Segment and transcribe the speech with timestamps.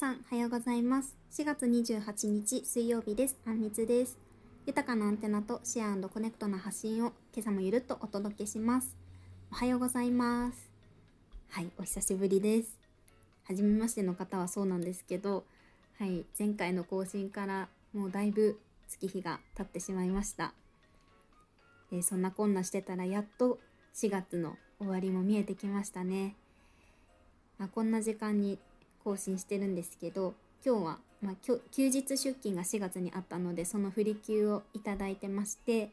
[0.00, 1.14] さん、おはようございます。
[1.32, 3.36] 4月28日水曜日です。
[3.44, 4.16] あんみつです。
[4.64, 8.96] 豊かなアンテナとシェアコネクトな発信を今朝もゆるっとお届けします。
[9.52, 10.70] おはようございます。
[11.50, 12.78] はい、お久しぶりです。
[13.44, 15.44] はじめましての方はそうなんですけど、
[15.98, 18.58] はい、前回の更新からもうだいぶ
[18.88, 20.54] 月日が経ってしまいました。
[21.92, 23.58] えそんなこんなしてたらやっと
[23.94, 26.36] 4月の終わりも見えてきましたね。
[27.58, 28.58] まあ、こんな時間に
[29.04, 35.90] 更新してるんですけど今日は、まあ、休日出勤が4月にあったのでその振り休をいただいてまして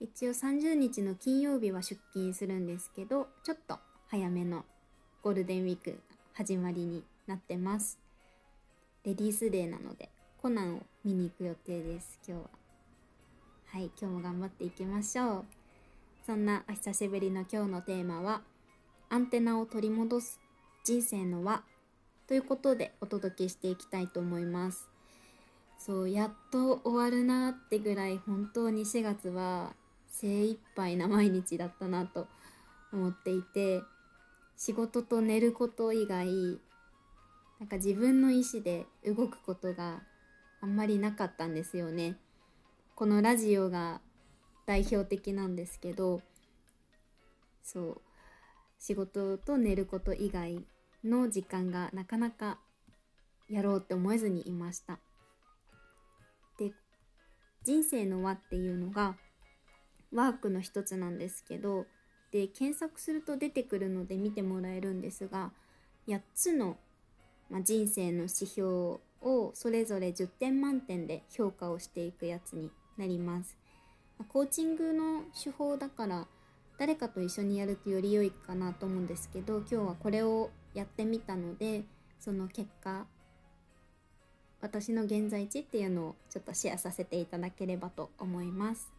[0.00, 3.78] 一応30日の金曜日は出勤するんですけどちょっと
[4.08, 4.64] 早めの
[5.22, 6.00] ゴールデンウィーク
[6.32, 7.98] 始まりになってます。
[9.04, 10.08] レディースデーなので
[10.40, 12.48] コナンを見に行く予定です今日は。
[13.66, 15.44] はい今日も頑張っていきましょう。
[16.26, 18.40] そんなお久しぶりの今日のテーマは
[19.10, 20.40] アンテナを取り戻す
[20.82, 21.62] 人生の輪
[22.30, 24.88] ということでお届けしていきたいと思います。
[25.76, 29.74] そうやっと終わるなってぐらい本当に4月は
[30.06, 32.28] 精一杯な毎日だったなと
[32.92, 33.82] 思っていて
[34.56, 36.28] 仕事と寝ること以外
[37.58, 40.00] なんか自分の意思で動くことが
[40.60, 42.14] あんまりなかったんですよね。
[42.94, 44.00] このラジオが
[44.66, 46.22] 代表的なんですけど
[47.64, 48.00] そう
[48.78, 50.64] 仕事と寝ること以外
[51.04, 52.58] の時間がなかなか
[53.48, 54.98] やろうって思えずにいました。
[56.58, 56.72] で
[57.64, 59.16] 人生の輪っていうのが
[60.12, 61.86] ワークの一つなんですけど
[62.32, 65.52] で検索すると出てくるので見てもらえるんですが
[66.06, 66.76] 8つの、
[67.50, 68.68] まあ、人生の指標
[69.22, 73.56] をそれぞれ10点満点で評価をしていくやつになります。
[74.28, 76.26] コーチングの手法だから
[76.78, 81.84] 誰かと一緒にやるとより良いかなと思うんですけど今日はこれをやってみたので
[82.18, 83.06] その結果
[84.60, 88.92] 私の現在地っていうのをちょっとシェアさせていただければと思います。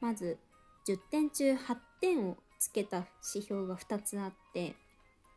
[0.00, 0.38] まず
[0.86, 4.74] 10点中8点をつけた指標が2つあって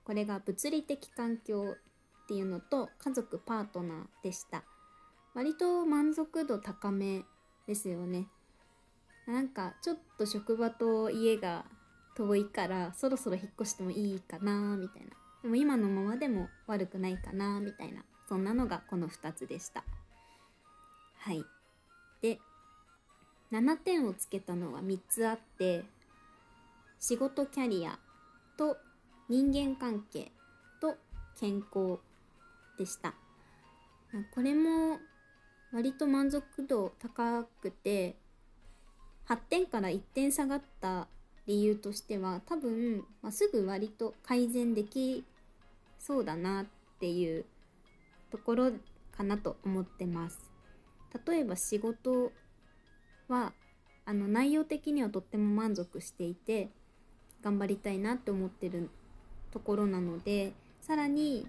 [0.04, 1.76] これが物理的環境
[2.24, 4.64] っていうのと家族パートナーでした。
[5.34, 7.24] 割と満足度高め
[7.68, 8.28] ですよね。
[9.28, 11.66] なんかちょっと職場と家が
[12.16, 15.10] 遠いからそろそろ引っ越してもいいかなみたいな。
[15.44, 18.04] でも今のままでも悪くないかなみたいな。
[18.28, 19.84] そんなのがこの2つでした。
[21.18, 21.44] はい。
[22.22, 22.40] で
[23.52, 25.84] 7点をつけたのは3つあって
[27.00, 28.00] 仕事キャリア
[28.58, 28.78] と
[29.30, 30.32] 人間関係
[30.82, 30.96] と
[31.40, 32.00] 健康
[32.78, 33.14] でした。
[34.34, 35.00] これも
[35.74, 38.16] 割と満足度高くて
[39.28, 41.08] 8点から1点下がった
[41.48, 45.24] 理由としては多分、まあ、すぐ割と改善でき
[46.00, 46.66] そうだなっ
[47.00, 47.46] ていう
[48.32, 48.72] ところ
[49.16, 50.52] かなと思ってます。
[51.26, 52.32] 例えば仕事
[53.28, 53.54] は
[54.06, 56.70] あの内容的にはとっても満足していて
[57.42, 58.90] 頑張りたいなって思ってる
[59.52, 61.48] ところなのでさらに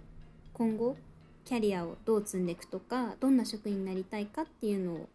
[0.53, 0.97] 今後
[1.45, 5.09] キャリアをどう積んでいくとかどんな職員になりたいかっていうのを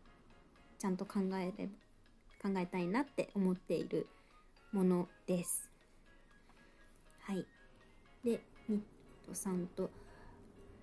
[0.77, 1.67] ちゃんと考えれ
[2.41, 4.07] 考えたいなって思っている
[4.71, 5.69] ものです。
[7.21, 7.45] はい。
[8.23, 8.79] で、2
[9.25, 9.89] と3と、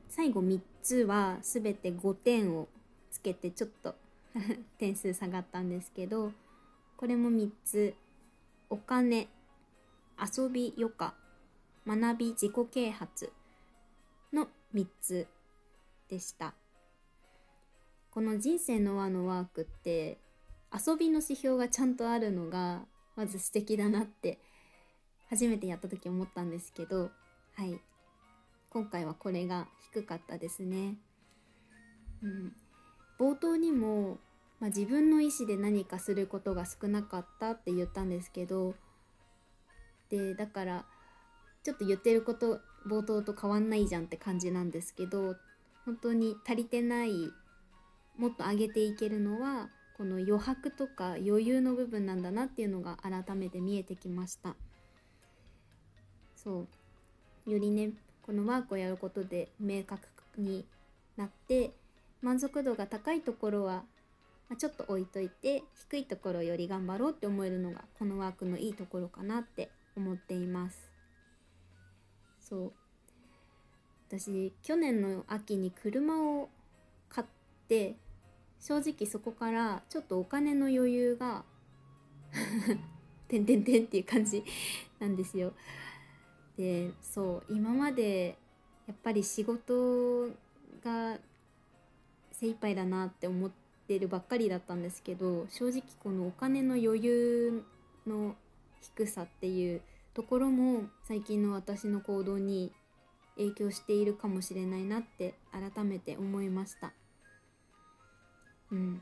[0.08, 2.68] 最後3つは全て5点を
[3.10, 3.94] つけてちょっと
[4.78, 6.32] 点数下がったんですけど、
[6.96, 7.94] これも3つ、
[8.70, 9.28] お金、
[10.18, 11.14] 遊び余暇、
[11.86, 13.32] 学び自己啓発
[14.32, 15.26] の3つ
[16.08, 16.54] でした。
[18.10, 20.18] この人生の輪のワークって
[20.72, 22.84] 遊びの指標がちゃんとあるのが
[23.18, 24.38] まず素敵だなって
[25.28, 27.10] 初めてやった時思ったんですけど
[27.56, 27.80] はい
[28.70, 30.98] 今回はこれが低かったですね。
[32.22, 32.52] うん、
[33.18, 34.18] 冒頭にも、
[34.60, 38.74] まあ、自分の意思で何かすることが少なかったって言ったんですけど
[40.10, 40.84] でだから
[41.64, 45.34] ちょっと言ってること冒頭と変わんないじゃんって感じなんですけど
[45.84, 47.12] 本当に足りてない
[48.16, 54.54] もっと上げていけるのはこの余白とか余裕の部分なんだなっていうのが改めて見えてきました。
[56.36, 56.66] そ
[57.46, 57.50] う。
[57.50, 57.90] よりね
[58.22, 60.06] このワークをやることで明確
[60.36, 60.64] に
[61.16, 61.72] なって
[62.22, 63.82] 満足度が高いところは、
[64.56, 70.90] ちょっと置いといて低いところより頑張ろうって思えるのがこのワークのいいところかなって思っています。
[72.40, 72.72] そう。
[74.08, 76.48] 私去年の秋に車を
[77.08, 77.26] 買っ
[77.68, 77.96] て
[78.60, 81.44] 正直そこからちょっとお金の余裕が
[83.28, 84.42] てんてんてんっていう感じ
[84.98, 85.52] なんですよ。
[86.56, 88.36] でそう今まで
[88.86, 90.28] やっぱり仕事
[90.82, 91.18] が
[92.32, 93.50] 精一杯だなって思っ
[93.86, 97.64] てるばっかりだったんですけど正直このお金の余裕
[98.06, 98.34] の
[98.80, 99.82] 低さっていう
[100.14, 102.72] ところも最近の私の行動に
[103.36, 106.92] 影響しているかもしれないなって改めて思いました
[108.72, 108.94] うん。
[108.94, 109.00] やっ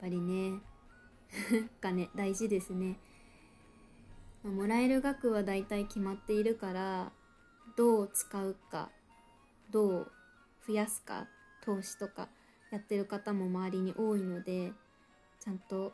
[0.00, 0.60] ぱりね。
[1.80, 2.98] 金大事ですね。
[4.44, 7.12] もらえる額はだいたい決まっているから
[7.76, 8.88] どう使うか
[9.70, 10.12] どう
[10.66, 11.26] 増やすか
[11.60, 12.28] 投資とか
[12.70, 14.72] やってる方も周りに多いので
[15.40, 15.92] ちゃんと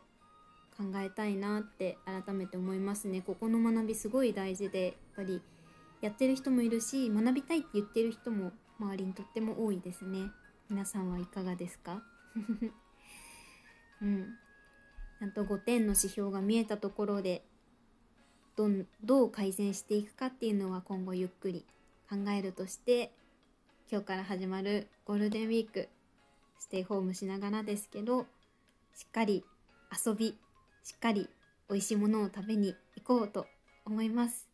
[0.76, 3.22] 考えたいなって改めて思いますね。
[3.22, 5.42] ここの学びすごい大事でやっぱり
[6.00, 10.30] やってる人もいるし学びたいって言ってる人も周りにとっても多いですね。
[10.68, 12.02] 皆さんはいかがですか？
[14.02, 14.38] うん。
[15.18, 17.44] ちゃんと5点の指標が見えたところで
[18.56, 21.64] どんどう改善していくかっていうのは今後ゆっくり
[22.10, 23.12] 考えるとして
[23.90, 25.88] 今日から始まるゴールデンウィーク
[26.58, 28.26] ステイホームしながらですけど
[28.94, 29.44] しっかり
[30.06, 30.38] 遊び
[30.82, 31.28] しっかり
[31.68, 33.46] 美味しいものを食べに行こうと
[33.86, 34.48] 思います。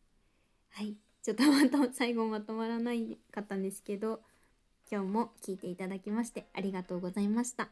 [0.71, 0.95] はい。
[1.23, 4.21] ちょっとまた最後まとまらないかったんですけど
[4.91, 7.69] 今日も聞いていただきましてありがとうございました。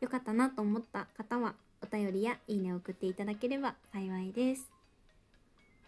[0.00, 4.70] よかったなと思った方はお便りやいいねを送っていただければ幸いです。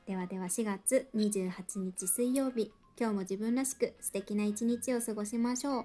[0.07, 5.85] ではでは4月28日水曜日今日も自分らしく素敵な一日を過ごしましょう。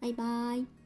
[0.00, 0.77] バイバーイ。